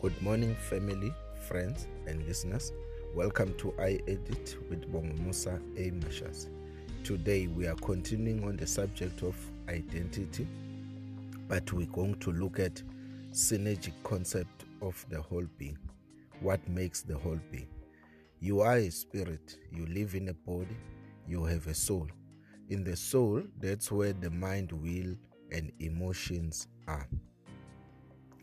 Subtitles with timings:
[0.00, 1.12] Good morning, family,
[1.46, 2.72] friends, and listeners.
[3.14, 5.90] Welcome to I Edit with Bong Musa A.
[5.90, 6.48] Mashas.
[7.04, 9.36] Today we are continuing on the subject of
[9.68, 10.48] identity,
[11.48, 12.82] but we're going to look at
[13.32, 15.76] synergic concept of the whole being.
[16.40, 17.68] What makes the whole being?
[18.40, 20.78] You are a spirit, you live in a body,
[21.28, 22.08] you have a soul.
[22.70, 25.14] In the soul, that's where the mind, will,
[25.52, 27.06] and emotions are.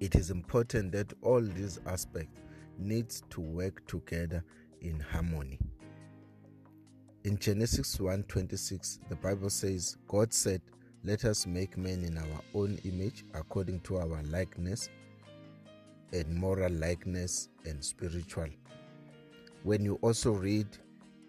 [0.00, 2.40] It is important that all these aspects
[2.78, 4.44] needs to work together
[4.80, 5.58] in harmony.
[7.24, 10.62] In Genesis 1:26, the Bible says, God said,
[11.02, 14.88] "Let us make man in our own image, according to our likeness,
[16.12, 18.48] and moral likeness and spiritual."
[19.64, 20.68] When you also read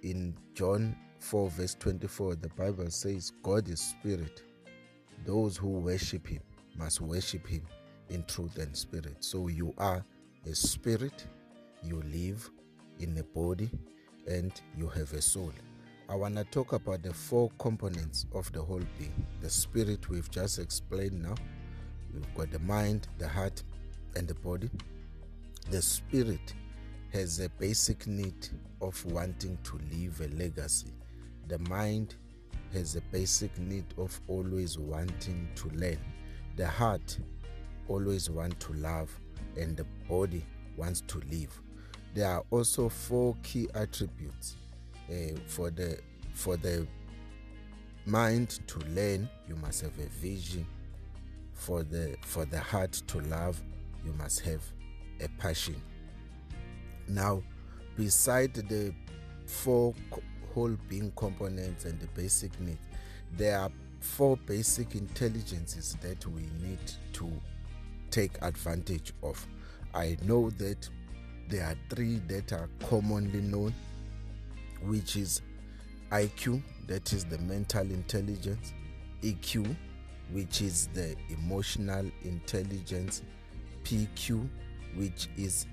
[0.04, 4.44] in John 4 verse 24, the Bible says, God is spirit.
[5.26, 6.44] Those who worship him
[6.78, 7.68] must worship him
[8.10, 9.18] in truth and spirit.
[9.20, 10.04] So you are
[10.46, 11.26] a spirit,
[11.84, 12.50] you live
[13.00, 13.70] in a body,
[14.28, 15.52] and you have a soul.
[16.10, 19.26] I want to talk about the four components of the whole being.
[19.42, 21.36] The spirit we've just explained now.
[22.14, 23.62] We've got the mind, the heart,
[24.16, 24.70] and the body.
[25.70, 26.56] The spirit
[27.14, 28.50] has a basic need
[28.82, 30.94] of wanting to leave a legacy.
[31.48, 32.16] The mind
[32.74, 36.00] has a basic need of always wanting to learn.
[36.56, 37.20] The heart
[37.90, 39.10] always want to love
[39.58, 40.46] and the body
[40.78, 41.60] wants to live.
[42.14, 44.56] There are also four key attributes
[45.10, 46.00] uh, for the
[46.34, 46.88] for the
[48.06, 49.30] mind to learn.
[49.48, 50.66] You must have a vision.
[51.54, 53.62] For the for the heart to love,
[54.06, 54.62] you must have
[55.20, 55.82] a passion.
[57.08, 57.44] Now,
[57.98, 58.94] beside the
[59.46, 59.94] four
[60.54, 62.88] whole being components and the basic needs,
[63.34, 66.80] there are four basic intelligences that we need
[67.14, 67.30] to
[68.12, 69.46] take advantage of.
[69.94, 70.88] I know that
[71.50, 73.74] there are three that are commonly known,
[74.84, 75.42] which is
[76.12, 78.74] IQ, that is the mental intelligence,
[79.22, 79.76] EQ,
[80.32, 83.24] which is the emotional intelligence,
[83.84, 84.48] PQ,
[84.96, 85.66] which is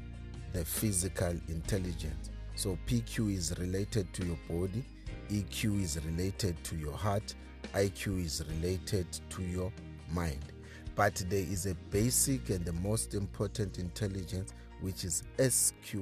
[0.52, 2.30] the physical intelligence.
[2.54, 4.84] So PQ is related to your body,
[5.30, 7.34] EQ is related to your heart,
[7.74, 9.70] IQ is related to your
[10.10, 10.55] mind.
[10.96, 15.98] But there is a basic and the most important intelligence, which is SQ,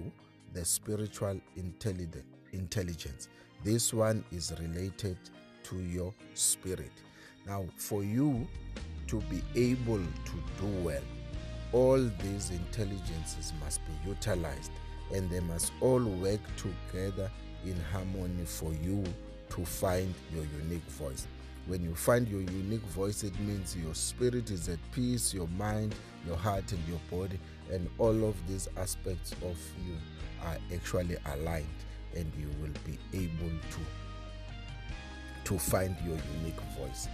[0.53, 3.29] the spiritual intelligence.
[3.65, 5.19] This one is related
[5.65, 6.93] to your spirit.
[7.45, 8.47] Now, for you
[9.09, 11.03] to be able to do well,
[11.73, 14.71] all these intelligences must be utilized
[15.13, 17.29] and they must all work together
[17.67, 19.03] in harmony for you
[19.51, 21.27] to find your unique voice.
[21.67, 25.95] When you find your unique voice, it means your spirit is at peace, your mind,
[26.27, 27.39] your heart, and your body,
[27.73, 29.97] and all of these aspects of you
[30.43, 31.67] are actually aligned,
[32.15, 33.81] and you will be able to
[35.45, 37.09] to find your unique voice.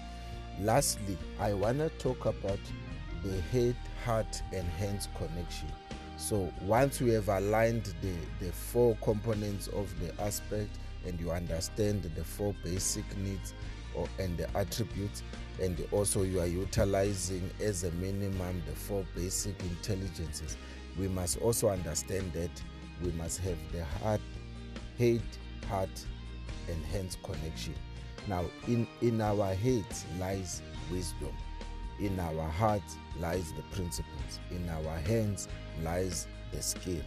[0.60, 2.60] Lastly, I want to talk about
[3.24, 5.68] the head, heart, and hands connection.
[6.16, 10.70] So once we have aligned the, the four components of the aspect
[11.06, 13.54] and you understand the four basic needs
[13.94, 15.22] or, and the attributes
[15.60, 20.56] and also you are utilizing as a minimum the four basic intelligences.
[20.98, 22.50] We must also understand that
[23.02, 24.20] we must have the heart
[24.98, 25.22] head
[25.68, 26.06] heart
[26.68, 27.74] and hands connection.
[28.26, 31.34] Now in in our heads lies wisdom.
[31.98, 32.82] In our heart
[33.18, 34.40] lies the principles.
[34.50, 35.48] In our hands
[35.82, 37.02] lies the skill.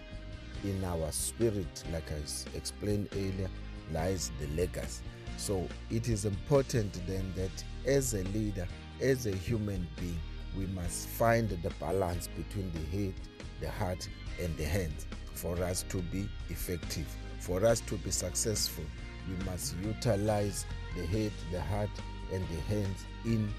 [0.63, 3.49] In our spirit like i explained earlier
[3.91, 5.03] lies the legacy
[5.37, 8.67] so it is important then that as a leader,
[9.01, 10.19] as a human being,
[10.57, 13.13] we must find the balance between the head,
[13.59, 14.07] the heart,
[14.39, 17.07] and the hands for us to be effective.
[17.39, 18.85] For us to be successful,
[19.27, 21.89] we must utilize the head, the heart,
[22.31, 23.53] and the hands in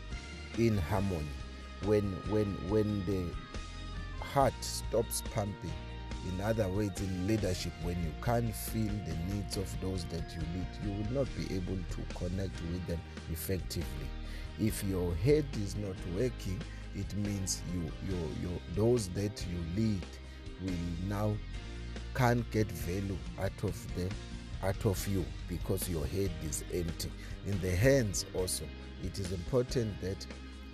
[0.58, 1.28] in harmony.
[1.84, 3.26] When when when the
[4.24, 5.72] heart stops pumping,
[6.28, 10.40] in other words, in leadership, when you can't feel the needs of those that you
[10.54, 13.00] lead, you will not be able to connect with them
[13.30, 14.08] effectively.
[14.58, 16.60] If your head is not working,
[16.94, 20.02] it means you, your, your, those that you lead
[20.62, 21.34] will now
[22.14, 24.08] can't get value out of the
[24.62, 27.10] out of you because your head is empty.
[27.46, 28.64] In the hands also,
[29.02, 30.24] it is important that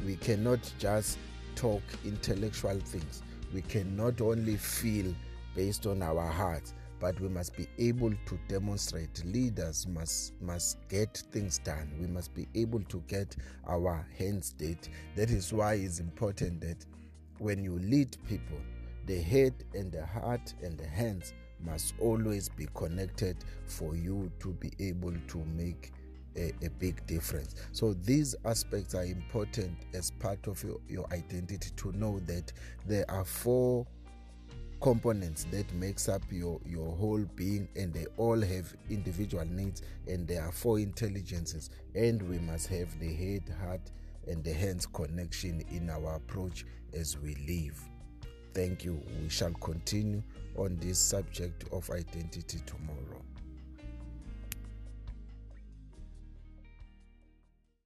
[0.06, 1.18] we cannot just
[1.56, 3.22] talk intellectual things.
[3.52, 5.12] We cannot only feel
[5.54, 9.24] based on our hearts but we must be able to demonstrate.
[9.24, 11.90] Leaders must must get things done.
[11.98, 13.34] We must be able to get
[13.66, 14.90] our hands dirty.
[15.16, 16.84] That is why it's important that
[17.38, 18.58] when you lead people
[19.06, 21.32] the head and the heart and the hands
[21.64, 23.36] must always be connected
[23.66, 25.92] for you to be able to make
[26.36, 27.56] a, a, big difference.
[27.72, 32.52] So these aspects are important as part of your, your identity to know that
[32.86, 33.86] there are four
[34.80, 40.26] components that makes up your your whole being and they all have individual needs and
[40.26, 43.90] there are four intelligences and we must have the head heart
[44.26, 47.80] and the hands connection in our approach as we live.
[48.54, 49.00] Thank you.
[49.22, 50.22] We shall continue
[50.56, 53.22] on this subject of identity tomorrow